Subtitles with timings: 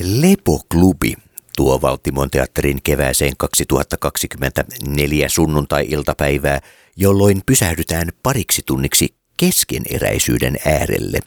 [0.00, 1.14] Lepoklubi
[1.56, 6.60] tuo Valtimon teatterin kevääseen 2024 sunnuntai-iltapäivää,
[6.96, 11.20] jolloin pysähdytään pariksi tunniksi keskeneräisyyden äärelle.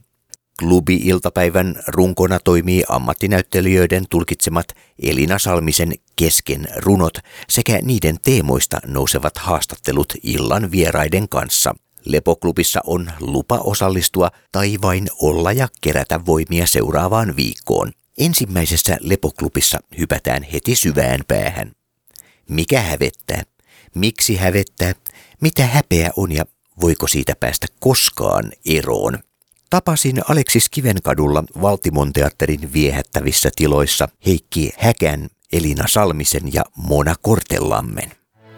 [0.59, 4.67] Klubi-iltapäivän runkona toimii ammattinäyttelijöiden tulkitsemat
[5.03, 7.17] Elina Salmisen kesken runot
[7.49, 11.75] sekä niiden teemoista nousevat haastattelut illan vieraiden kanssa.
[12.05, 17.91] Lepoklubissa on lupa osallistua tai vain olla ja kerätä voimia seuraavaan viikkoon.
[18.19, 21.71] Ensimmäisessä lepoklubissa hypätään heti syvään päähän.
[22.49, 23.43] Mikä hävettää?
[23.95, 24.93] Miksi hävettää?
[25.41, 26.45] Mitä häpeä on ja
[26.81, 29.19] voiko siitä päästä koskaan eroon?
[29.69, 38.11] Tapasin Aleksis Kivenkadulla Valtimon teatterin viehättävissä tiloissa Heikki Häkän, Elina Salmisen ja Mona Kortelammen.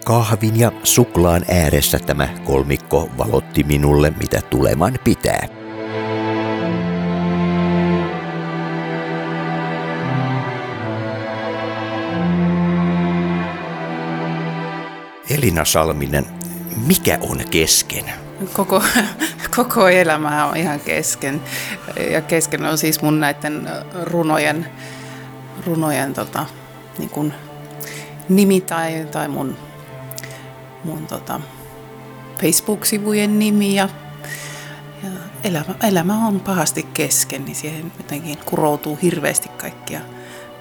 [0.06, 5.61] Kahvin ja suklaan ääressä tämä kolmikko valotti minulle, mitä tuleman pitää.
[15.42, 16.26] Elina Salminen,
[16.88, 18.06] mikä on kesken?
[18.54, 18.84] Koko,
[19.56, 21.42] koko elämä on ihan kesken.
[22.12, 23.70] Ja kesken on siis mun näiden
[24.04, 24.70] runojen,
[25.66, 26.46] runojen tota,
[26.98, 27.34] niin kun
[28.30, 29.58] nimi tai, tai mun,
[30.84, 31.42] mun tota,
[32.42, 33.76] Facebook-sivujen nimi.
[33.76, 33.90] Ja,
[35.04, 35.10] ja
[35.44, 40.02] elämä, elämä on pahasti kesken, niin siihen jotenkin kuroutuu hirveästi kaikkia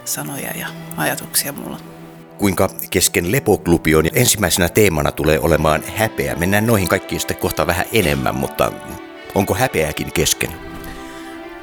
[0.05, 1.90] sanoja ja ajatuksia mulla
[2.41, 4.05] kuinka kesken lepoklubi on.
[4.13, 6.35] Ensimmäisenä teemana tulee olemaan häpeä.
[6.35, 8.73] Mennään noihin kaikkiin sitten kohta vähän enemmän, mutta
[9.35, 10.51] onko häpeäkin kesken?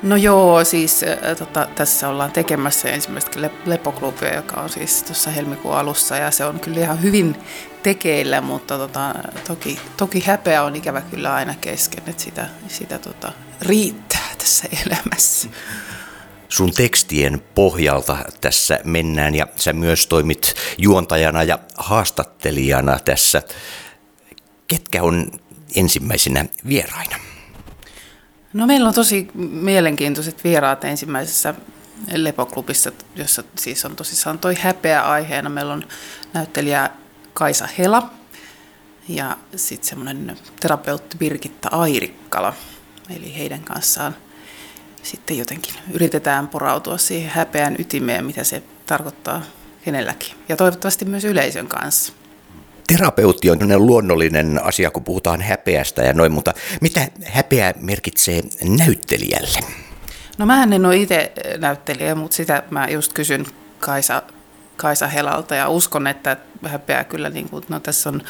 [0.04, 1.06] No joo, siis
[1.38, 6.60] tota, tässä ollaan tekemässä ensimmäistä lepoklubia, joka on siis tuossa helmikuun alussa ja se on
[6.60, 7.36] kyllä ihan hyvin
[7.84, 9.16] tekeillä, mutta tota,
[9.48, 13.32] toki, toki häpeä on ikävä kyllä aina kesken, että sitä, sitä tota,
[13.62, 15.50] riittää tässä elämässä.
[16.50, 23.42] Sun tekstien pohjalta tässä mennään ja sä myös toimit juontajana ja haastattelijana tässä.
[24.68, 25.32] Ketkä on
[25.76, 27.16] ensimmäisenä vieraina?
[28.54, 31.54] No meillä on tosi mielenkiintoiset vieraat ensimmäisessä
[32.16, 35.50] Lepoklubissa, jossa siis on tosissaan toi häpeä aiheena.
[35.50, 35.88] Meillä on
[36.34, 36.90] näyttelijä
[37.34, 38.10] Kaisa Hela
[39.10, 42.54] ja sitten semmoinen terapeutti Birgitta Airikkala.
[43.16, 44.16] Eli heidän kanssaan
[45.08, 49.42] sitten jotenkin yritetään porautua siihen häpeän ytimeen, mitä se tarkoittaa
[49.86, 50.36] kenelläkin.
[50.50, 52.14] Ja toivottavasti myös yleisön kanssa.
[52.88, 58.42] Terapeutti on luonnollinen asia, kun puhutaan häpeästä ja noin, mutta mitä häpeä merkitsee
[58.78, 59.60] näyttelijälle?
[60.38, 63.46] No mä en ole itse näyttelijä, mutta sitä mä just kysyn
[63.80, 64.24] Kaisa,
[64.78, 68.22] Kaisa Helalta ja uskon, että häpeä kyllä, niin kuin, no tässä on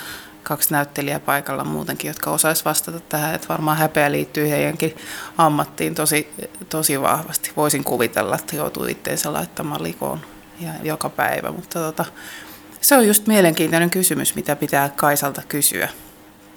[0.48, 4.96] kaksi näyttelijää paikalla muutenkin, jotka osaisi vastata tähän, että varmaan häpeä liittyy heidänkin
[5.38, 6.30] ammattiin tosi,
[6.70, 7.52] tosi vahvasti.
[7.58, 10.22] Voisin kuvitella, että joutuu itteensä laittamaan likoon
[10.60, 12.06] ja joka päivä, mutta tota,
[12.82, 15.90] se on just mielenkiintoinen kysymys, mitä pitää Kaisalta kysyä,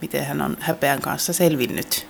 [0.01, 2.07] miten hän on häpeän kanssa selvinnyt.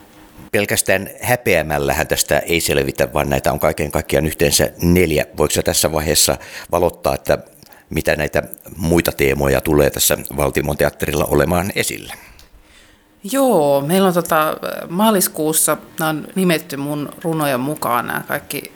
[0.52, 5.26] Pelkästään häpeämällähän tästä ei selvitä, vaan näitä on kaiken kaikkiaan yhteensä neljä.
[5.36, 6.36] Voiko tässä vaiheessa
[6.72, 7.38] valottaa, että
[7.90, 8.42] mitä näitä
[8.76, 12.14] muita teemoja tulee tässä Valtimon teatterilla olemaan esillä?
[13.32, 14.56] Joo, meillä on tota,
[14.88, 18.72] maaliskuussa, nämä on nimetty mun runojen mukaan nämä kaikki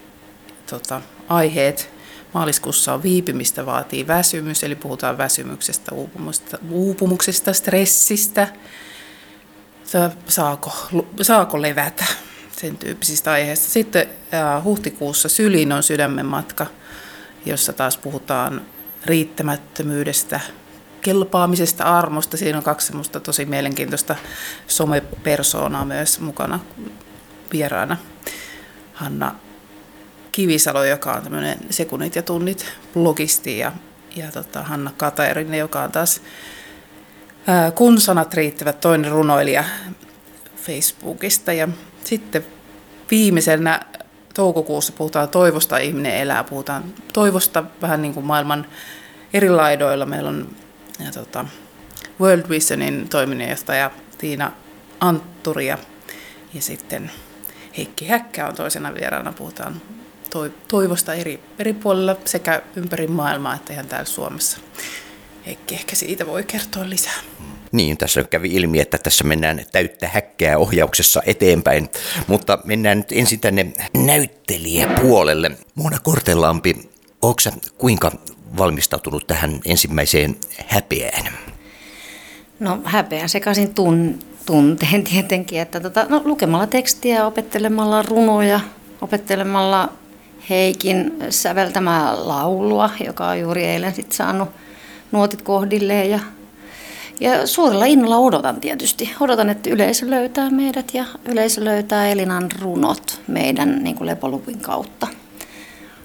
[0.70, 1.90] tota, aiheet.
[2.34, 8.48] Maaliskuussa on viipymistä vaatii väsymys, eli puhutaan väsymyksestä, uupumuksesta, uupumuksesta stressistä,
[10.28, 10.72] saako,
[11.22, 12.04] saako levätä,
[12.56, 13.70] sen tyyppisistä aiheista.
[13.70, 16.66] Sitten äh, huhtikuussa Sylin on sydämen matka,
[17.46, 18.62] jossa taas puhutaan
[19.06, 20.40] riittämättömyydestä,
[21.00, 22.36] kelpaamisesta, armosta.
[22.36, 24.16] Siinä on kaksi semmoista tosi mielenkiintoista
[24.66, 26.60] somepersoonaa myös mukana
[27.52, 27.96] vieraana.
[28.94, 29.34] Hanna
[30.32, 33.72] Kivisalo, joka on tämmöinen sekunnit ja tunnit blogisti ja,
[34.16, 36.20] ja tota, Hanna Kataerinen, joka on taas
[37.46, 39.64] ää, kun sanat riittävät toinen runoilija
[40.56, 41.52] Facebookista.
[41.52, 41.68] Ja
[42.04, 42.46] sitten
[43.10, 43.80] viimeisenä
[44.34, 48.66] toukokuussa puhutaan toivosta, ihminen elää, puhutaan toivosta vähän niin kuin maailman
[49.34, 50.06] eri laidoilla.
[50.06, 50.48] Meillä on
[51.04, 51.44] ja tota,
[52.20, 54.52] World Visionin toiminnanjohtaja Tiina
[55.00, 55.78] Antturi ja,
[56.54, 57.10] ja sitten
[57.76, 59.32] Heikki Häkkä on toisena vieraana.
[59.32, 59.80] Puhutaan
[60.68, 64.58] toivosta eri, eri puolilla sekä ympäri maailmaa että ihan täällä Suomessa.
[65.46, 67.18] Heikki ehkä siitä voi kertoa lisää.
[67.74, 71.88] Niin, tässä kävi ilmi, että tässä mennään täyttä häkkää ohjauksessa eteenpäin,
[72.26, 75.50] mutta mennään nyt ensin tänne näyttelijäpuolelle.
[75.74, 76.90] Mona Kortelampi,
[77.22, 77.40] onko
[77.78, 78.12] kuinka
[78.58, 80.36] valmistautunut tähän ensimmäiseen
[80.66, 81.32] häpeään?
[82.60, 88.60] No häpeän sekaisin tun, tunteen tietenkin, että tota, no, lukemalla tekstiä, opettelemalla runoja,
[89.00, 89.92] opettelemalla
[90.50, 94.48] Heikin säveltämää laulua, joka on juuri eilen sit saanut
[95.12, 96.20] nuotit kohdilleen ja
[97.20, 99.10] ja suurella innolla odotan tietysti.
[99.20, 105.06] Odotan, että yleisö löytää meidät ja yleisö löytää Elinan runot meidän niin kuin Lepolupin kautta.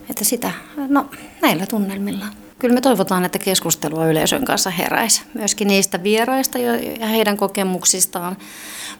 [0.09, 0.51] Että sitä,
[0.87, 1.05] no
[1.41, 2.25] näillä tunnelmilla.
[2.59, 5.21] Kyllä me toivotaan, että keskustelua yleisön kanssa heräisi.
[5.33, 8.37] Myöskin niistä vieraista ja heidän kokemuksistaan.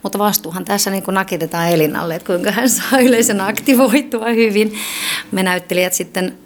[0.03, 4.73] Mutta vastuuhan tässä niin nakitetaan Elinalle, että kuinka hän saa yleisön aktivoitua hyvin.
[5.31, 6.37] Me näyttelijät sitten,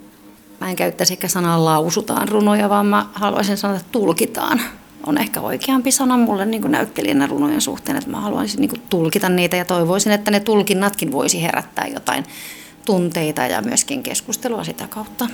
[0.60, 4.60] mä en käyttäisi ehkä sanaa lausutaan runoja, vaan mä haluaisin sanoa, että tulkitaan
[5.06, 9.56] on ehkä oikeampi sana mulle niin näyttelijänä runojen suhteen, että mä haluaisin niin tulkita niitä
[9.56, 12.24] ja toivoisin, että ne tulkinnatkin voisi herättää jotain
[12.84, 15.26] tunteita ja myöskin keskustelua sitä kautta.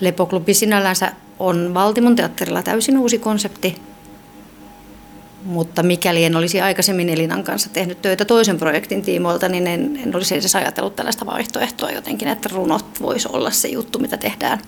[0.00, 3.76] Lepoklubi sinällänsä on Valtimon teatterilla täysin uusi konsepti,
[5.44, 10.16] mutta mikäli en olisi aikaisemmin Elinan kanssa tehnyt töitä toisen projektin tiimoilta, niin en, en
[10.16, 14.58] olisi edes ajatellut tällaista vaihtoehtoa jotenkin, että runot voisi olla se juttu, mitä tehdään.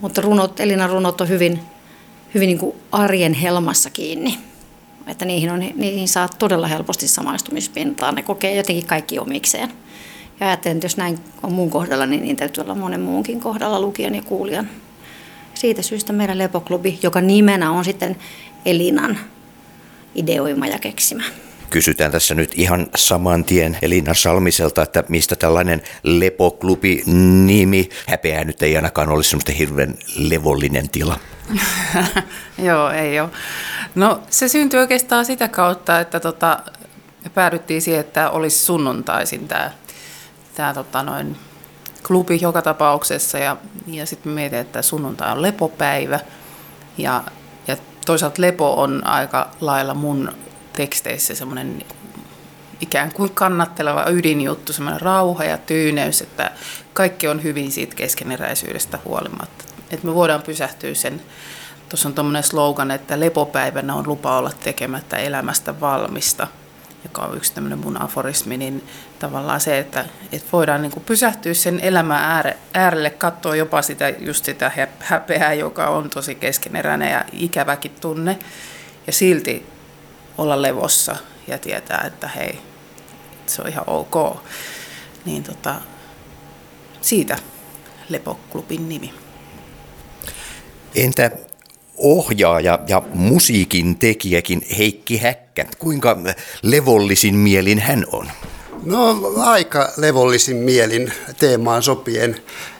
[0.00, 1.60] Mutta runot, Elinan runot on hyvin
[2.34, 4.38] hyvin niin kuin arjen helmassa kiinni.
[5.06, 8.12] Että niihin, on, niihin saa todella helposti samaistumispintaa.
[8.12, 9.72] Ne kokee jotenkin kaikki omikseen.
[10.40, 13.80] Ja ajattelen, että jos näin on mun kohdalla, niin niin täytyy olla monen muunkin kohdalla
[13.80, 14.70] lukijan ja kuulijan.
[15.54, 18.16] Siitä syystä meidän Lepoklubi, joka nimenä on sitten
[18.66, 19.18] Elinan
[20.14, 21.22] ideoima ja keksimä.
[21.72, 27.88] Kysytään tässä nyt ihan saman tien Elina Salmiselta, että mistä tällainen Lepoklubi-nimi.
[28.06, 31.18] Häpeää nyt ei ainakaan olisi semmoista hirveän levollinen tila.
[32.58, 33.28] Joo, ei ole.
[33.94, 36.58] No se syntyi oikeastaan sitä kautta, että tota,
[37.34, 39.70] päädyttiin siihen, että olisi sunnuntaisin tämä
[40.54, 41.36] tää, tota, noin,
[42.06, 46.20] klubi joka tapauksessa ja, ja sitten mietin, että sunnuntai on lepopäivä
[46.98, 47.24] ja,
[47.66, 47.76] ja
[48.06, 50.32] toisaalta lepo on aika lailla mun
[50.76, 51.84] teksteissä semmoinen
[52.80, 56.50] ikään kuin kannatteleva ydinjuttu, semmoinen rauha ja tyyneys, että
[56.92, 59.64] kaikki on hyvin siitä keskeneräisyydestä huolimatta.
[59.90, 61.22] Että me voidaan pysähtyä sen,
[61.88, 66.46] tuossa on tuommoinen slogan, että lepopäivänä on lupa olla tekemättä elämästä valmista,
[67.04, 68.84] joka on yksi tämmöinen mun aforismi, niin
[69.18, 74.08] tavallaan se, että, että voidaan niin kuin pysähtyä sen elämän ääre, äärelle, katsoa jopa sitä,
[74.08, 78.38] just sitä häpeää, joka on tosi keskeneräinen ja ikäväkin tunne,
[79.06, 79.71] ja silti
[80.38, 82.58] olla levossa ja tietää, että hei,
[83.46, 84.36] se on ihan ok.
[85.24, 85.74] Niin tota,
[87.00, 87.36] siitä
[88.08, 89.14] Lepoklubin nimi.
[90.94, 91.30] Entä
[91.96, 96.16] ohjaaja ja musiikin tekijäkin Heikki Häkkä, kuinka
[96.62, 98.30] levollisin mielin hän on?
[98.84, 102.36] No aika levollisin mielin teemaan sopien.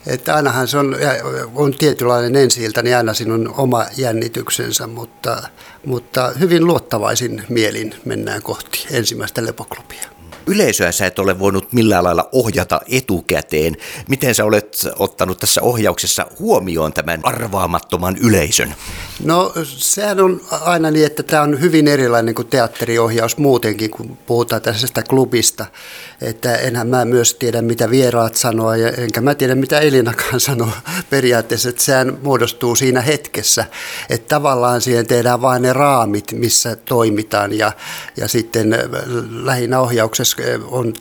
[0.07, 0.97] Että ainahan se on,
[1.55, 5.43] on tietynlainen ensi niin aina siinä on oma jännityksensä, mutta,
[5.87, 10.12] mutta hyvin luottavaisin mielin mennään kohti ensimmäistä lepoklubia
[10.47, 13.77] yleisöä sä et ole voinut millään lailla ohjata etukäteen.
[14.09, 18.75] Miten sä olet ottanut tässä ohjauksessa huomioon tämän arvaamattoman yleisön?
[19.25, 24.63] No sehän on aina niin, että tämä on hyvin erilainen kuin teatteriohjaus muutenkin, kun puhutaan
[24.63, 25.67] tästä klubista.
[26.21, 30.71] Että enhän mä myös tiedä, mitä vieraat sanoo, ja enkä mä tiedä, mitä Elinakaan sanoo
[31.11, 33.65] periaatteessa, että sehän muodostuu siinä hetkessä.
[34.11, 37.73] Että tavallaan siihen tehdään vain ne raamit, missä toimitaan, ja,
[38.17, 38.79] ja sitten
[39.31, 40.32] lähinnä ohjauksessa
[40.65, 40.95] on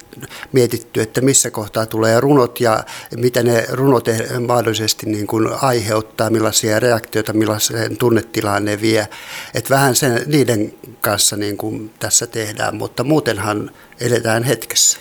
[0.52, 2.84] mietitty, että missä kohtaa tulee runot ja
[3.16, 9.08] mitä ne runot eh, mahdollisesti niin kuin aiheuttaa, millaisia reaktioita, millaiseen tunnetilaan ne vie.
[9.54, 15.00] Että vähän sen, niiden kanssa niin kuin tässä tehdään, mutta muutenhan eletään hetkessä.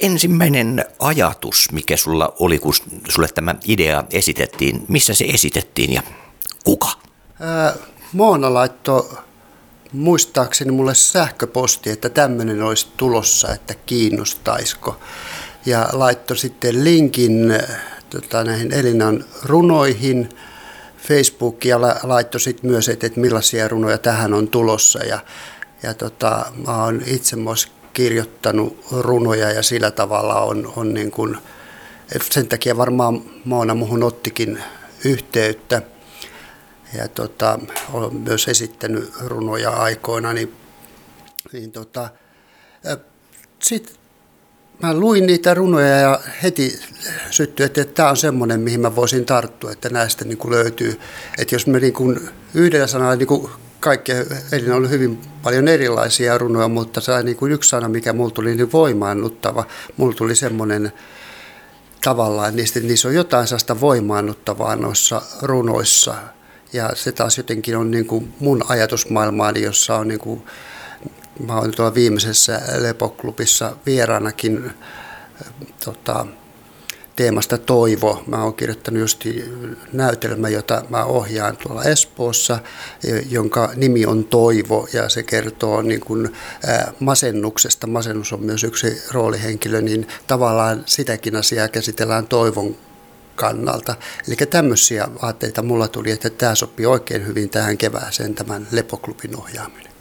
[0.00, 2.74] Ensimmäinen ajatus, mikä sulla oli, kun
[3.08, 6.02] sulle tämä idea esitettiin, missä se esitettiin ja
[6.64, 6.88] kuka?
[7.40, 7.74] Ää,
[8.12, 9.08] Moona laittoi
[9.92, 15.00] muistaakseni mulle sähköposti, että tämmöinen olisi tulossa, että kiinnostaisiko.
[15.66, 17.54] Ja laittoi sitten linkin
[18.10, 20.28] tota, näihin Elinan runoihin
[21.08, 25.04] Facebook ja laittoi sitten myös, että, että millaisia runoja tähän on tulossa.
[25.04, 25.18] Ja,
[25.82, 31.38] ja tota, mä oon itse myös kirjoittanut runoja ja sillä tavalla on, on niin kuin,
[32.30, 34.62] sen takia varmaan Moona muhun ottikin
[35.04, 35.82] yhteyttä
[36.94, 37.58] ja tota,
[37.92, 40.52] olen myös esittänyt runoja aikoina, niin,
[41.52, 42.08] niin tota,
[43.62, 43.96] sitten
[44.82, 46.80] mä luin niitä runoja ja heti
[47.30, 51.00] syttyi, että, tämä on semmoinen, mihin mä voisin tarttua, että näistä niin kuin löytyy.
[51.38, 54.12] Että jos me niin kuin yhdellä sanalla niin kuin kaikki,
[54.52, 58.54] eli on hyvin paljon erilaisia runoja, mutta se niin kuin yksi sana, mikä mulla tuli
[58.54, 59.64] niin voimaannuttava,
[59.96, 60.92] mulla tuli semmoinen
[62.04, 66.14] tavallaan, niistä, niissä on jotain sellaista voimaannuttavaa noissa runoissa–
[66.72, 70.42] ja se taas jotenkin on niin kuin mun ajatusmaailmaani, jossa on niin kuin,
[71.46, 74.70] mä olen tuolla viimeisessä Lepoklubissa vieraanakin
[75.84, 76.26] tota,
[77.16, 78.22] teemasta Toivo.
[78.26, 79.24] Mä oon kirjoittanut just
[79.92, 82.58] näytelmä, jota mä ohjaan tuolla Espoossa,
[83.30, 86.32] jonka nimi on Toivo ja se kertoo niin kuin
[87.00, 87.86] masennuksesta.
[87.86, 92.76] Masennus on myös yksi roolihenkilö, niin tavallaan sitäkin asiaa käsitellään Toivon
[93.38, 93.94] kannalta.
[94.28, 99.92] Eli tämmöisiä aatteita mulla tuli, että tämä sopii oikein hyvin tähän kevääseen tämän Lepoklubin ohjaaminen.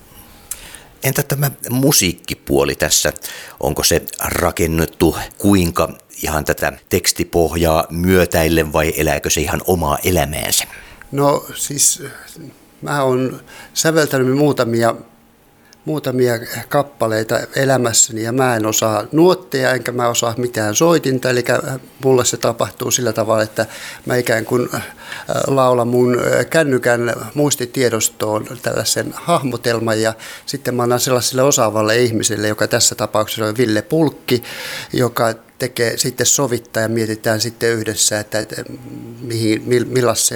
[1.04, 3.14] Entä tämä musiikkipuoli tässä?
[3.60, 10.64] Onko se rakennettu kuinka ihan tätä tekstipohjaa myötäille vai elääkö se ihan omaa elämäänsä?
[11.12, 12.04] No siis
[12.82, 13.42] mä oon
[13.74, 14.96] säveltänyt muutamia
[15.88, 16.34] muutamia
[16.70, 21.44] kappaleita elämässäni ja mä en osaa nuotteja enkä mä osaa mitään soitinta, eli
[22.04, 23.66] mulle se tapahtuu sillä tavalla, että
[24.06, 24.84] mä ikään kuin äh,
[25.48, 30.14] laulan mun äh, kännykän muistitiedostoon tällaisen hahmotelman ja
[30.46, 34.44] sitten mä annan sellaiselle osaavalle ihmiselle, joka tässä tapauksessa on Ville Pulkki,
[34.94, 38.64] joka tekee sitten sovittaa ja mietitään sitten yhdessä, että, että
[39.22, 39.64] mihin,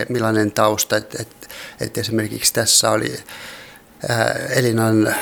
[0.10, 1.48] millainen tausta, että, että,
[1.82, 3.14] että esimerkiksi tässä oli
[4.50, 5.16] Elinan äh,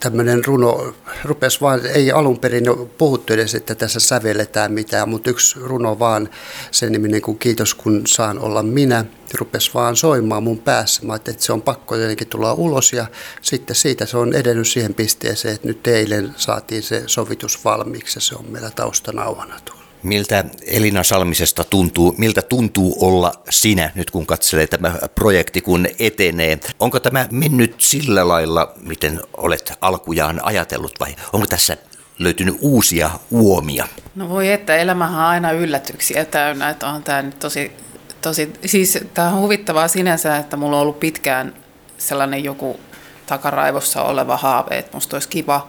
[0.00, 0.94] tämmöinen runo
[1.24, 2.64] rupesi vaan, ei alun perin
[2.98, 6.28] puhuttu edes, että tässä sävelletään mitään, mutta yksi runo vaan,
[6.70, 11.06] sen niminen kuin Kiitos kun saan olla minä, rupesi vaan soimaan mun päässä.
[11.06, 13.06] Mä että se on pakko jotenkin tulla ulos ja
[13.42, 18.20] sitten siitä se on edennyt siihen pisteeseen, että nyt eilen saatiin se sovitus valmiiksi ja
[18.20, 19.87] se on meillä taustanauhana tuolla.
[20.02, 26.58] Miltä Elina Salmisesta tuntuu, miltä tuntuu olla sinä nyt kun katselee tämä projekti kun etenee?
[26.80, 31.76] Onko tämä mennyt sillä lailla, miten olet alkujaan ajatellut vai onko tässä
[32.18, 33.88] löytynyt uusia uomia?
[34.14, 37.72] No voi että, elämähän on aina yllätyksiä täynnä, että on tämä nyt tosi,
[38.20, 41.54] tosi, siis tämä on huvittavaa sinänsä, että mulla on ollut pitkään
[41.98, 42.80] sellainen joku
[43.26, 45.68] takaraivossa oleva haave, että musta olisi kiva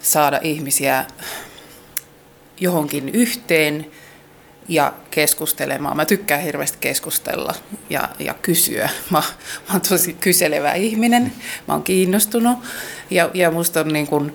[0.00, 1.04] saada ihmisiä
[2.60, 3.86] johonkin yhteen
[4.68, 5.96] ja keskustelemaan.
[5.96, 7.54] Mä tykkään hirveästi keskustella
[7.90, 8.88] ja, ja kysyä.
[9.10, 9.18] Mä,
[9.68, 11.32] mä oon tosi kyselevä ihminen,
[11.68, 12.58] mä oon kiinnostunut
[13.10, 14.32] ja, ja musta on niin kuin,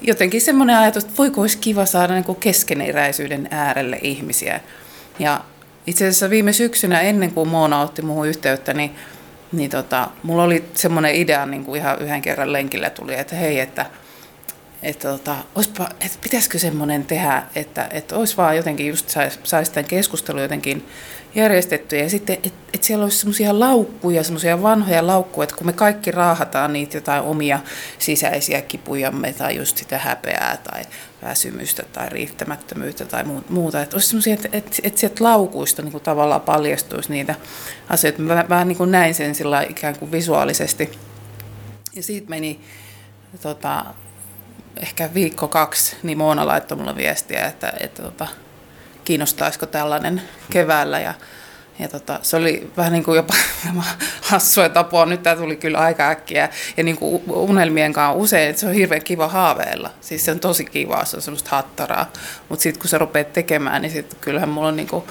[0.00, 4.60] jotenkin semmoinen ajatus, että voiko olisi kiva saada niin kuin keskeneräisyyden äärelle ihmisiä.
[5.18, 5.40] Ja
[5.86, 8.94] itse asiassa viime syksynä ennen kuin Moona otti muuhun yhteyttä, niin,
[9.52, 13.60] niin tota, mulla oli semmoinen idea niin kuin ihan yhden kerran lenkillä tuli, että hei,
[13.60, 13.86] että–
[14.82, 19.70] että, tota, olisipa, että pitäisikö semmoinen tehdä, että, että olisi vaan jotenkin just saisi sais
[19.70, 20.86] tämän keskustelun jotenkin
[21.34, 25.72] järjestetty ja sitten, että, että siellä olisi semmoisia laukkuja, semmoisia vanhoja laukkuja, että kun me
[25.72, 27.60] kaikki raahataan niitä jotain omia
[27.98, 30.82] sisäisiä kipujamme tai just sitä häpeää tai
[31.22, 36.04] väsymystä tai riittämättömyyttä tai muuta, että olisi semmoisia, että, että, että sieltä laukuista niin kuin
[36.04, 37.34] tavallaan paljastuisi niitä
[37.88, 38.22] asioita.
[38.22, 40.90] Mä vähän niin kuin näin sen sillä ikään kuin visuaalisesti.
[41.94, 42.60] Ja siitä meni
[43.42, 43.84] tota,
[44.80, 48.26] ehkä viikko kaksi, niin Moona laittoi mulle viestiä, että, että tota,
[49.04, 51.00] kiinnostaisiko tällainen keväällä.
[51.00, 51.14] Ja,
[51.78, 53.34] ja tota, se oli vähän niin kuin jopa
[54.30, 55.06] hassua tapua.
[55.06, 56.48] Nyt tämä tuli kyllä aika äkkiä.
[56.76, 59.90] Ja niin kuin unelmien kanssa usein, että se on hirveän kiva haaveilla.
[60.00, 62.12] Siis se on tosi kiva, se on semmoista hattaraa.
[62.48, 65.04] Mutta sitten kun sä rupeat tekemään, niin sitten kyllähän mulla on niin kuin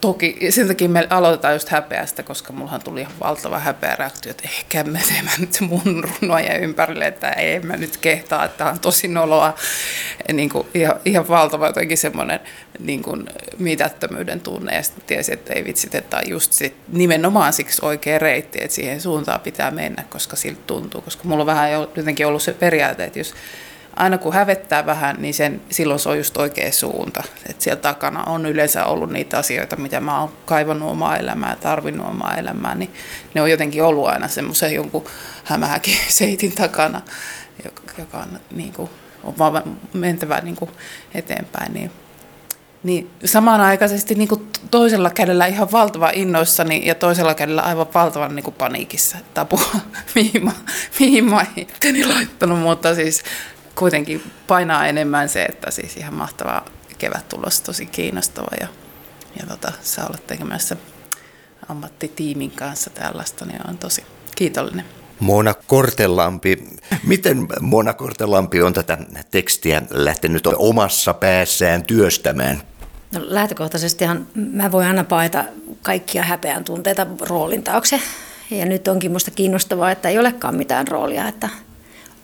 [0.00, 4.84] Toki, sen takia me aloitetaan just häpeästä, koska mullahan tuli ihan valtava häpeäreaktio, että ehkä
[4.84, 9.54] me teemme nyt mun runoja ympärille, että ei mä nyt kehtaa, että on tosi noloa.
[10.32, 12.40] Niin kuin ihan, ihan valtava jotenkin semmoinen
[12.78, 13.26] niin kuin
[13.58, 18.18] mitättömyyden tunne ja sitten tiesi, että ei vitsit, että on just sit, nimenomaan siksi oikea
[18.18, 22.42] reitti, että siihen suuntaan pitää mennä, koska siltä tuntuu, koska mulla on vähän jotenkin ollut
[22.42, 23.34] se periaate, että jos
[23.98, 27.22] aina kun hävettää vähän, niin sen, silloin se on just oikea suunta.
[27.50, 32.06] Et siellä takana on yleensä ollut niitä asioita, mitä mä oon kaivannut omaa elämää, tarvinnut
[32.06, 32.90] omaa elämää, niin
[33.34, 35.04] ne on jotenkin ollut aina semmoisen jonkun
[35.44, 37.00] hämähäkin seitin takana,
[37.98, 38.90] joka on, niin kuin,
[39.24, 40.70] on vaan mentävä niin kuin
[41.14, 41.72] eteenpäin.
[41.72, 41.90] Niin
[42.82, 48.44] niin samanaikaisesti niin kuin toisella kädellä ihan valtava innoissani ja toisella kädellä aivan valtavan niin
[48.44, 49.66] kuin paniikissa, että apua,
[50.14, 50.52] mihin mä,
[51.00, 51.46] mihin mä
[52.14, 53.22] laittanut, mutta siis
[53.78, 56.64] kuitenkin painaa enemmän se, että siis ihan mahtava
[56.98, 58.68] kevät tulos, tosi kiinnostava ja,
[59.40, 60.76] ja tota, saa olla tekemässä
[61.68, 64.04] ammattitiimin kanssa tällaista, niin on tosi
[64.36, 64.84] kiitollinen.
[65.20, 68.98] Mona Kortelampi, miten Mona Kortelampi on tätä
[69.30, 72.62] tekstiä lähtenyt omassa päässään työstämään?
[73.14, 75.44] No, lähtökohtaisestihan mä voin aina paeta
[75.82, 78.00] kaikkia häpeän tunteita roolin taakse.
[78.50, 81.48] Ja nyt onkin musta kiinnostavaa, että ei olekaan mitään roolia, että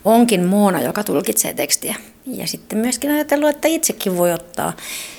[0.04, 1.94] onkin Moona, joka tulkitsee tekstiä.
[2.26, 4.72] Ja sitten myöskin ajatellut, että itsekin voi ottaa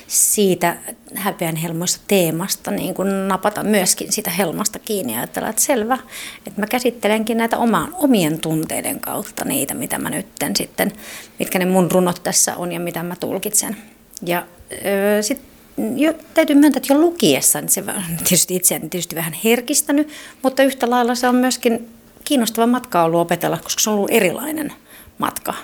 [0.06, 0.76] siitä
[1.14, 5.98] häpeän helmoista teemasta, niin kuin napata myöskin sitä helmasta kiinni ja ajatella, että selvä,
[6.46, 10.92] että mä käsittelenkin näitä omaan, omien tunteiden kautta niitä, mitä mä nytten sitten,
[11.38, 13.76] mitkä ne mun runot tässä on ja mitä mä tulkitsen.
[14.26, 14.46] Ja
[15.20, 15.46] sitten
[15.96, 17.84] jo, täytyy myöntää, että jo lukiessa niin se
[18.18, 20.08] tietysti itseäni tietysti vähän herkistänyt,
[20.42, 21.88] mutta yhtä lailla se on myöskin
[22.26, 24.72] kiinnostava matka ollut opetella, koska se on ollut erilainen
[25.18, 25.54] matka.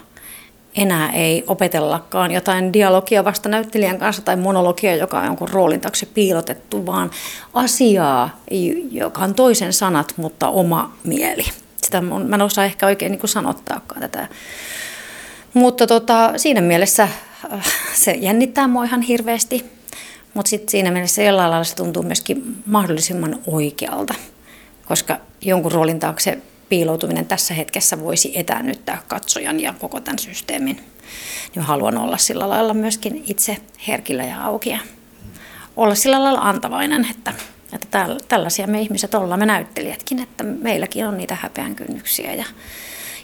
[0.76, 6.06] Enää ei opetellakaan jotain dialogia vasta näyttelijän kanssa tai monologia, joka on jonkun roolin taakse
[6.06, 7.10] piilotettu, vaan
[7.54, 8.40] asiaa,
[8.90, 11.44] joka on toisen sanat, mutta oma mieli.
[11.82, 14.28] Sitä mä en osaa ehkä oikein niin sanottaakaan tätä.
[15.54, 19.64] Mutta tota, siinä mielessä äh, se jännittää mua ihan hirveästi
[20.34, 24.14] mutta sitten siinä mielessä jollain lailla se tuntuu myöskin mahdollisimman oikealta,
[24.88, 26.38] koska jonkun roolin taakse
[26.72, 30.80] piiloutuminen tässä hetkessä voisi etäännyttää katsojan ja koko tämän systeemin.
[31.54, 33.56] Niin haluan olla sillä lailla myöskin itse
[33.88, 34.78] herkillä ja auki ja
[35.76, 37.32] olla sillä lailla antavainen, että,
[37.72, 42.44] että tällaisia me ihmiset ollaan, me näyttelijätkin, että meilläkin on niitä häpeän kynnyksiä ja,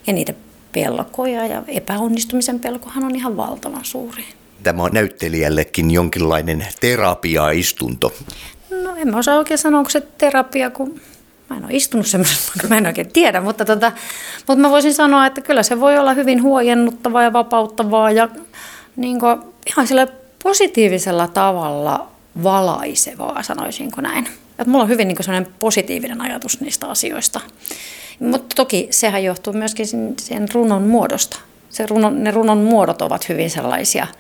[0.06, 0.34] ja niitä
[0.72, 4.24] pelkoja ja epäonnistumisen pelkohan on ihan valtavan suuri.
[4.62, 8.14] Tämä on näyttelijällekin jonkinlainen terapiaistunto.
[8.82, 11.00] No en mä osaa oikein sanoa, onko se terapia, kun
[11.50, 13.92] mä en ole istunut semmoisessa, mä en oikein tiedä, mutta, tota,
[14.46, 18.28] mutta mä voisin sanoa, että kyllä se voi olla hyvin huojennuttavaa ja vapauttavaa ja
[18.96, 20.06] niin kuin, ihan sillä
[20.42, 22.08] positiivisella tavalla
[22.42, 24.28] valaisevaa, sanoisinko näin.
[24.50, 27.40] Että mulla on hyvin niin sellainen positiivinen ajatus niistä asioista.
[28.20, 29.86] Mutta toki sehän johtuu myöskin
[30.20, 31.38] sen runon muodosta.
[31.70, 34.06] Se runon, ne runon muodot ovat hyvin sellaisia–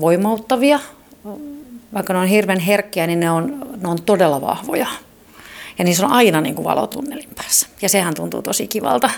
[0.00, 0.80] voimauttavia.
[1.94, 4.86] Vaikka ne on hirveän herkkiä, niin ne on, ne on todella vahvoja.
[5.78, 7.66] Ja niissä on aina niin kuin valotunnelin päässä.
[7.82, 9.10] Ja sehän tuntuu tosi kivalta,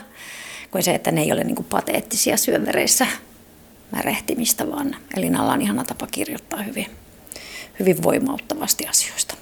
[0.71, 3.07] kuin se, että ne ei ole niin kuin pateettisia syövereissä
[3.93, 6.87] märehtimistä, vaan Elinalla on ihana tapa kirjoittaa hyvin,
[7.81, 9.35] hyvin voimauttavasti asioista.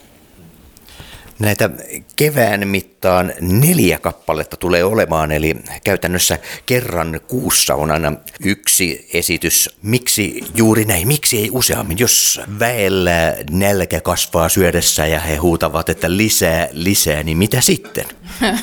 [1.38, 1.70] Näitä
[2.16, 8.12] kevään mittaan neljä kappaletta tulee olemaan, eli käytännössä kerran kuussa on aina
[8.44, 9.70] yksi esitys.
[9.82, 11.08] Miksi juuri näin?
[11.08, 11.98] Miksi ei useammin?
[11.98, 18.04] Jos väellä nälkä kasvaa syödessä ja he huutavat, että lisää, lisää, niin mitä sitten?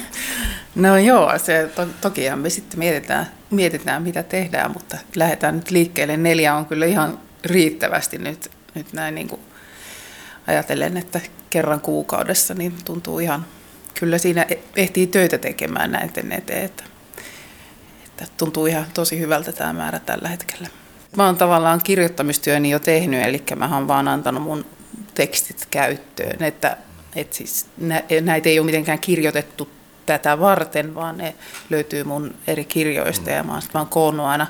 [0.75, 6.17] No joo, se to, toki me sitten mietitään, mietitään, mitä tehdään, mutta lähdetään nyt liikkeelle.
[6.17, 9.41] Neljä on kyllä ihan riittävästi nyt, nyt näin niin kuin
[10.47, 13.45] ajatellen, että kerran kuukaudessa, niin tuntuu ihan,
[13.99, 16.83] kyllä siinä e- ehtii töitä tekemään näiden eteen, että,
[18.07, 20.67] että tuntuu ihan tosi hyvältä tämä määrä tällä hetkellä.
[21.17, 24.65] Mä oon tavallaan kirjoittamistyöni jo tehnyt, eli mä oon vaan antanut mun
[25.13, 26.77] tekstit käyttöön, että,
[27.15, 27.65] että siis
[28.21, 29.69] näitä ei ole mitenkään kirjoitettu
[30.05, 31.35] tätä varten, vaan ne
[31.69, 34.47] löytyy mun eri kirjoista ja mä oon, mä oon koonnut aina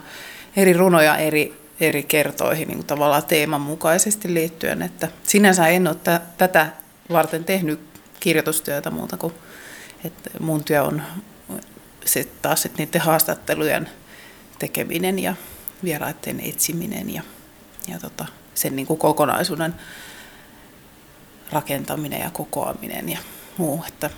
[0.56, 4.82] eri runoja eri eri kertoihin niin tavallaan teeman mukaisesti liittyen.
[4.82, 6.68] Että sinänsä en ole t- tätä
[7.12, 7.80] varten tehnyt
[8.20, 9.34] kirjoitustyötä muuta kuin,
[10.06, 11.02] että mun työ on
[12.06, 13.90] se taas että niiden haastattelujen
[14.60, 15.36] tekeminen ja
[15.84, 17.24] vieraiden etsiminen ja,
[17.88, 19.76] ja tota, sen niin kuin kokonaisuuden
[21.52, 23.18] rakentaminen ja kokoaminen ja
[23.58, 23.84] muu.
[23.88, 24.10] Että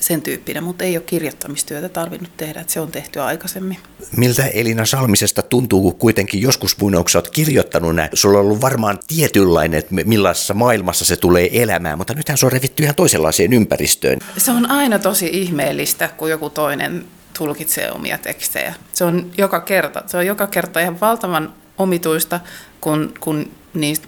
[0.00, 3.78] sen tyyppinen, mutta ei ole kirjoittamistyötä tarvinnut tehdä, että se on tehty aikaisemmin.
[4.16, 9.78] Miltä Elina Salmisesta tuntuu, kun kuitenkin joskus olet kirjoittanut näin, sulla on ollut varmaan tietynlainen,
[9.78, 14.18] että millaisessa maailmassa se tulee elämään, mutta nythän se on revitty ihan toisenlaiseen ympäristöön.
[14.36, 17.04] Se on aina tosi ihmeellistä, kun joku toinen
[17.38, 18.74] tulkitsee omia tekstejä.
[18.92, 22.40] Se on joka kerta, se on joka kerta ihan valtavan omituista,
[22.80, 23.50] kun, kun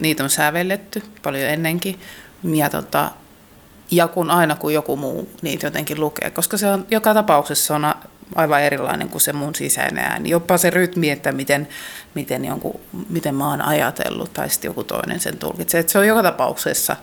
[0.01, 2.01] niitä on sävelletty paljon ennenkin.
[2.55, 3.11] Ja tota,
[3.91, 7.95] ja kun aina kun joku muu niitä jotenkin lukee, koska se on joka tapauksessa on
[8.35, 10.31] aivan erilainen kuin se mun sisäinen ääni.
[10.31, 11.69] Jopa se rytmi, että miten,
[12.15, 15.81] miten, jonkun, miten mä oon ajatellut tai sitten joku toinen sen tulkitsee.
[15.81, 16.97] Että se on joka tapauksessa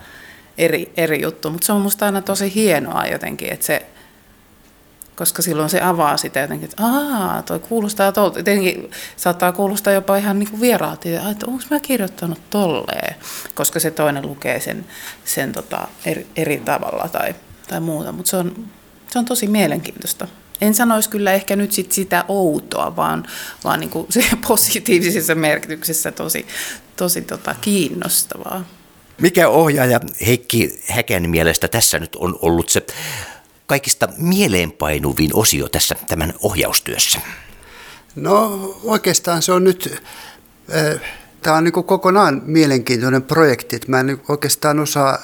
[0.57, 3.85] eri, eri juttu, mutta se on musta aina tosi hienoa jotenkin, että se
[5.15, 8.39] koska silloin se avaa sitä jotenkin, että aah, toi kuulostaa tuolta.
[8.39, 13.15] Jotenkin saattaa kuulostaa jopa ihan niin vieraalta, että onko mä kirjoittanut tolleen,
[13.55, 14.85] koska se toinen lukee sen,
[15.25, 17.35] sen tota eri, eri tavalla tai,
[17.67, 18.65] tai muuta, mutta se on,
[19.11, 20.27] se on tosi mielenkiintoista.
[20.61, 23.27] En sanoisi kyllä ehkä nyt sit sitä outoa, vaan,
[23.63, 26.47] vaan niin kuin se positiivisessa merkityksessä tosi,
[26.95, 28.65] tosi tota kiinnostavaa.
[29.21, 32.85] Mikä ohjaaja Heikki Häkän mielestä tässä nyt on ollut se
[33.67, 37.19] kaikista mieleenpainuvin osio tässä tämän ohjaustyössä?
[38.15, 38.51] No
[38.83, 40.03] oikeastaan se on nyt,
[41.41, 45.19] tämä on niin kokonaan mielenkiintoinen projekti, että mä en oikeastaan osaa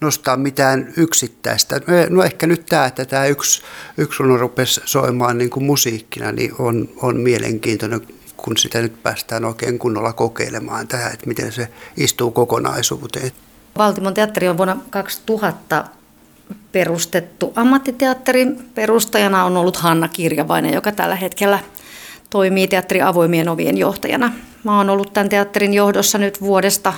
[0.00, 1.80] nostaa mitään yksittäistä.
[2.10, 3.62] No ehkä nyt tämä, että tämä yksi,
[3.98, 8.00] yksi runo rupesi soimaan niin kuin musiikkina, niin on, on mielenkiintoinen,
[8.36, 13.32] kun sitä nyt päästään oikein kunnolla kokeilemaan tähän, että miten se istuu kokonaisuuteen.
[13.78, 15.84] Valtimon teatteri on vuonna 2000
[16.76, 21.58] perustettu ammattiteatterin perustajana on ollut Hanna Kirjavainen, joka tällä hetkellä
[22.30, 24.32] toimii teatterin avoimien ovien johtajana.
[24.64, 26.92] Mä oon ollut tämän teatterin johdossa nyt vuodesta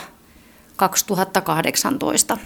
[0.76, 2.38] 2018.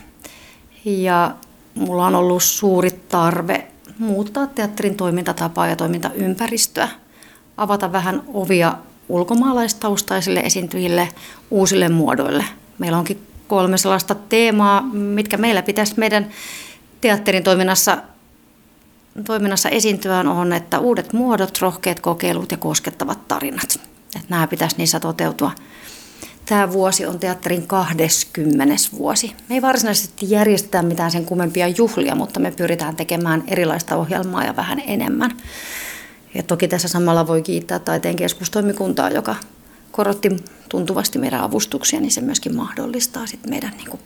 [0.85, 1.35] Ja
[1.75, 3.67] mulla on ollut suuri tarve
[3.99, 6.89] muuttaa teatterin toimintatapaa ja toimintaympäristöä,
[7.57, 8.75] avata vähän ovia
[9.09, 11.09] ulkomaalaistaustaisille esiintyjille
[11.51, 12.45] uusille muodoille.
[12.79, 16.31] Meillä onkin kolme sellaista teemaa, mitkä meillä pitäisi meidän
[17.03, 17.99] teatterin toiminnassa,
[19.27, 23.81] toiminnassa esiintyä on, että uudet muodot, rohkeat kokeilut ja koskettavat tarinat.
[24.17, 25.51] Että nämä pitäisi niissä toteutua.
[26.47, 28.75] Tämä vuosi on teatterin 20.
[28.99, 29.33] vuosi.
[29.49, 34.57] Me ei varsinaisesti järjestetä mitään sen kummempia juhlia, mutta me pyritään tekemään erilaista ohjelmaa ja
[34.57, 35.31] vähän enemmän.
[36.35, 39.37] Ja toki tässä samalla voi kiittää taiteen keskustoimikuntaa, joka
[39.91, 40.37] korotti
[40.69, 44.01] tuntuvasti meidän avustuksia, niin se myöskin mahdollistaa sit meidän niin kuin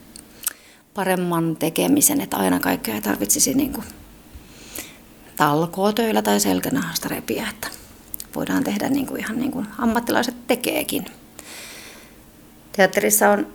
[0.96, 3.86] paremman tekemisen, että aina kaikkea ei tarvitsisi niin kuin
[5.36, 7.68] talkootöillä tai selkänahasta repiä, että
[8.34, 11.06] voidaan tehdä niin kuin ihan niin kuin ammattilaiset tekeekin.
[12.72, 13.46] Teatterissa on,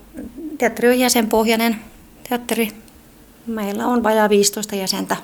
[0.57, 1.75] teatteri on jäsenpohjainen
[2.29, 2.71] teatteri.
[3.47, 5.17] Meillä on vajaa 15 jäsentä.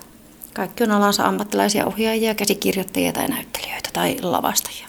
[0.53, 4.87] Kaikki on alansa ammattilaisia ohjaajia, käsikirjoittajia tai näyttelijöitä tai lavastajia.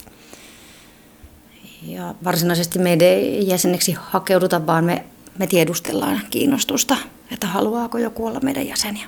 [1.82, 5.04] Ja varsinaisesti meidän ei jäseneksi hakeuduta, vaan me,
[5.38, 6.96] me tiedustellaan kiinnostusta,
[7.30, 9.06] että haluaako joku olla meidän jäseniä.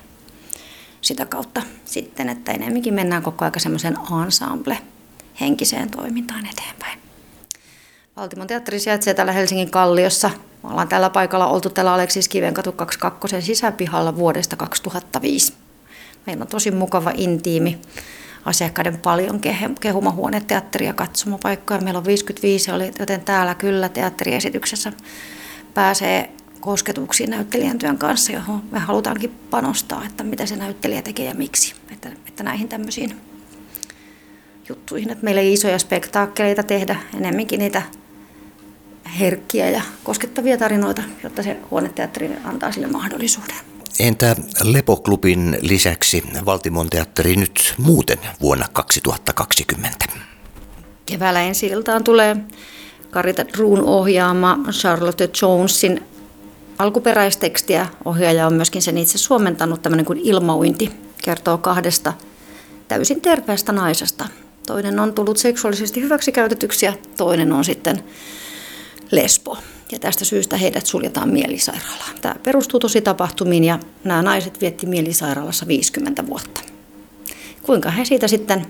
[1.01, 4.77] Sitä kautta sitten, että enemmänkin mennään koko ajan semmoisen ensemble
[5.41, 6.99] henkiseen toimintaan eteenpäin.
[8.17, 10.29] Valtimon teatteri sijaitsee täällä Helsingin Kalliossa.
[10.63, 15.53] Me ollaan tällä paikalla oltu täällä Aleksis Kivenkatu 22 sisäpihalla vuodesta 2005.
[16.25, 17.81] Meillä on tosi mukava intiimi
[18.45, 19.41] asiakkaiden paljon
[19.79, 21.81] kehuma huoneteatteri ja katsomopaikkoja.
[21.81, 24.93] Meillä on 55, joten täällä kyllä teatteriesityksessä
[25.73, 26.29] pääsee
[26.61, 31.75] kosketuksiin näyttelijän työn kanssa, johon me halutaankin panostaa, että mitä se näyttelijä tekee ja miksi.
[31.91, 33.15] Että, että näihin tämmöisiin
[34.69, 37.81] juttuihin, että meillä ei isoja spektaakkeleita tehdä, enemmänkin niitä
[39.19, 43.55] herkkiä ja koskettavia tarinoita, jotta se huoneteatteri antaa sille mahdollisuuden.
[43.99, 50.05] Entä Lepoklubin lisäksi Valtimon teatteri nyt muuten vuonna 2020?
[51.05, 52.37] Keväällä ensi iltaan tulee
[53.09, 56.10] Karita Druun ohjaama Charlotte Jonesin
[56.81, 57.87] alkuperäistekstiä.
[58.05, 60.91] Ohjaaja on myöskin sen itse suomentanut, tämmöinen kuin Ilmauinti.
[61.23, 62.13] Kertoo kahdesta
[62.87, 64.25] täysin terveestä naisesta.
[64.67, 68.03] Toinen on tullut seksuaalisesti hyväksikäytetyksi ja toinen on sitten
[69.11, 69.57] lesbo.
[69.91, 72.15] Ja tästä syystä heidät suljetaan mielisairaalaan.
[72.21, 76.61] Tämä perustuu tosi tapahtumiin ja nämä naiset vietti mielisairaalassa 50 vuotta.
[77.63, 78.65] Kuinka he siitä sitten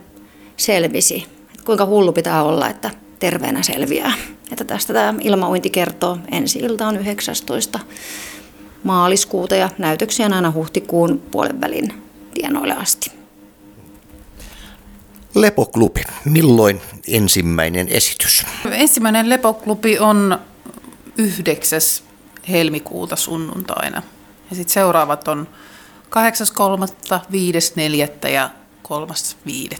[0.57, 1.25] selvisi?
[1.65, 4.13] Kuinka hullu pitää olla, että terveenä selviää?
[4.51, 6.17] Että tästä tämä ilmauinti kertoo.
[6.31, 7.79] Ensi ilta on 19.
[8.83, 13.11] maaliskuuta ja näytöksiä on aina huhtikuun puolen välin tienoille asti.
[15.35, 16.01] Lepoklubi.
[16.25, 18.45] Milloin ensimmäinen esitys?
[18.71, 20.39] Ensimmäinen Lepoklubi on
[21.17, 21.81] 9.
[22.49, 24.01] helmikuuta sunnuntaina.
[24.49, 25.47] Ja sitten seuraavat on
[26.09, 27.19] 8.3.,
[28.23, 28.29] 5.4.
[28.29, 28.49] ja
[28.83, 29.77] 3.5.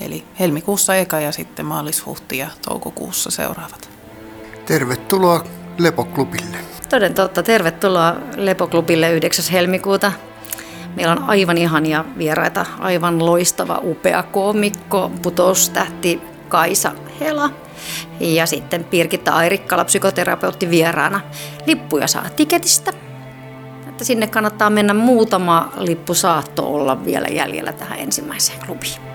[0.00, 3.90] Eli helmikuussa eka ja sitten maalis-huhti ja toukokuussa seuraavat.
[4.66, 5.44] Tervetuloa
[5.78, 6.56] Lepoklubille.
[6.88, 9.44] Toden totta, tervetuloa Lepoklubille 9.
[9.52, 10.12] helmikuuta.
[10.96, 17.50] Meillä on aivan ihania vieraita, aivan loistava, upea koomikko, putoustähti Kaisa Hela
[18.20, 21.20] ja sitten Pirkitta Airikkala, psykoterapeutti vieraana.
[21.66, 22.92] Lippuja saa tiketistä.
[23.88, 29.09] Että sinne kannattaa mennä muutama lippu saatto olla vielä jäljellä tähän ensimmäiseen klubiin.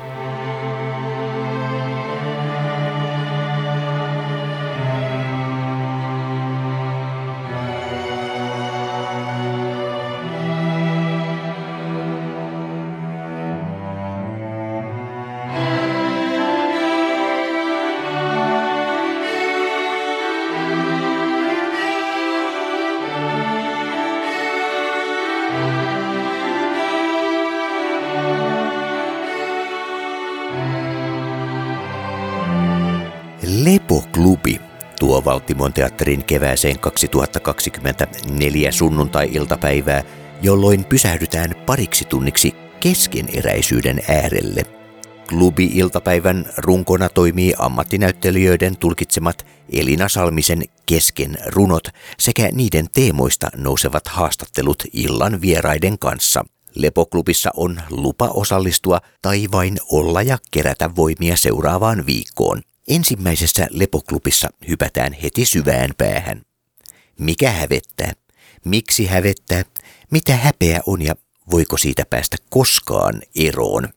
[35.45, 40.03] Valtimon teatterin kevääseen 2024 sunnuntai-iltapäivää,
[40.41, 44.65] jolloin pysähdytään pariksi tunniksi keskeneräisyyden äärelle.
[45.29, 51.87] Klubi-iltapäivän runkona toimii ammattinäyttelijöiden tulkitsemat Elina Salmisen kesken runot
[52.19, 56.45] sekä niiden teemoista nousevat haastattelut illan vieraiden kanssa.
[56.75, 62.61] Lepoklubissa on lupa osallistua tai vain olla ja kerätä voimia seuraavaan viikkoon.
[62.87, 66.41] Ensimmäisessä lepoklubissa hypätään heti syvään päähän.
[67.19, 68.13] Mikä hävettää?
[68.65, 69.63] Miksi hävettää?
[70.11, 71.15] Mitä häpeä on ja
[71.51, 73.89] voiko siitä päästä koskaan eroon?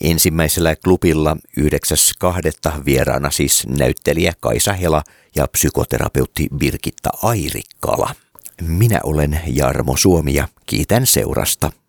[0.00, 2.84] Ensimmäisellä klubilla 9.2.
[2.84, 5.02] vieraana siis näyttelijä Kaisa Hela
[5.36, 8.14] ja psykoterapeutti Birgitta Airikkala.
[8.60, 11.72] Minä olen Jarmo Suomi ja kiitän seurasta.